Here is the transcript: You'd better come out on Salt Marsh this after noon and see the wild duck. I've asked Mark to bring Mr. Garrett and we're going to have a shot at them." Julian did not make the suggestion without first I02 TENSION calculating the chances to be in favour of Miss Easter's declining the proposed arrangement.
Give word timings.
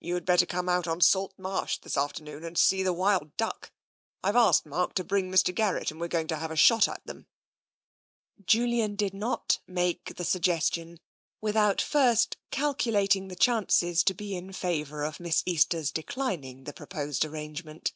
You'd 0.00 0.24
better 0.24 0.46
come 0.46 0.70
out 0.70 0.88
on 0.88 1.02
Salt 1.02 1.34
Marsh 1.36 1.76
this 1.76 1.98
after 1.98 2.22
noon 2.22 2.42
and 2.44 2.56
see 2.56 2.82
the 2.82 2.94
wild 2.94 3.36
duck. 3.36 3.70
I've 4.24 4.36
asked 4.36 4.64
Mark 4.64 4.94
to 4.94 5.04
bring 5.04 5.30
Mr. 5.30 5.54
Garrett 5.54 5.90
and 5.90 6.00
we're 6.00 6.08
going 6.08 6.28
to 6.28 6.36
have 6.38 6.50
a 6.50 6.56
shot 6.56 6.88
at 6.88 7.04
them." 7.06 7.26
Julian 8.42 8.96
did 8.96 9.12
not 9.12 9.60
make 9.66 10.16
the 10.16 10.24
suggestion 10.24 10.98
without 11.42 11.82
first 11.82 12.38
I02 12.38 12.40
TENSION 12.52 12.62
calculating 12.68 13.28
the 13.28 13.36
chances 13.36 14.02
to 14.04 14.14
be 14.14 14.34
in 14.34 14.54
favour 14.54 15.04
of 15.04 15.20
Miss 15.20 15.42
Easter's 15.44 15.92
declining 15.92 16.64
the 16.64 16.72
proposed 16.72 17.26
arrangement. 17.26 17.92